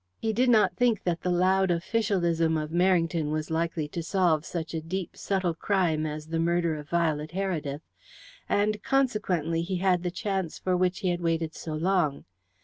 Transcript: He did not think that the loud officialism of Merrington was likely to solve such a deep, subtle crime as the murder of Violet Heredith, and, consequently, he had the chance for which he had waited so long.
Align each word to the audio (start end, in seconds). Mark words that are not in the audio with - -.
He 0.17 0.33
did 0.33 0.49
not 0.49 0.75
think 0.75 1.03
that 1.03 1.21
the 1.21 1.29
loud 1.29 1.69
officialism 1.69 2.57
of 2.57 2.71
Merrington 2.71 3.29
was 3.29 3.51
likely 3.51 3.87
to 3.89 4.01
solve 4.01 4.45
such 4.47 4.73
a 4.73 4.81
deep, 4.81 5.15
subtle 5.15 5.53
crime 5.53 6.07
as 6.07 6.29
the 6.29 6.39
murder 6.39 6.73
of 6.75 6.89
Violet 6.89 7.33
Heredith, 7.33 7.81
and, 8.49 8.81
consequently, 8.81 9.61
he 9.61 9.75
had 9.77 10.01
the 10.01 10.09
chance 10.09 10.57
for 10.57 10.75
which 10.75 11.01
he 11.01 11.09
had 11.09 11.21
waited 11.21 11.53
so 11.53 11.73
long. 11.75 12.25